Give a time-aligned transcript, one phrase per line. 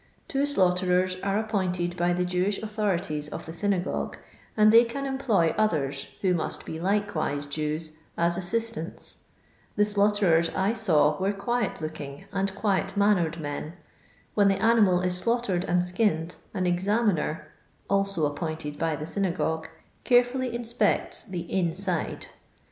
[0.27, 4.17] Two slaughterers are appointed by the Jewish autho rities of the synagogue,
[4.57, 9.17] and they can employ others, who must be likewise Jews, as assistants.
[9.75, 13.73] The slaughterers I saw were quiet looking and quiet mannered men.
[14.33, 17.49] When the animal is slaughtered and skinned, an examiner
[17.87, 19.69] (also ap pointed by the synagogue)
[20.03, 22.25] carefully inspects the 'inside.'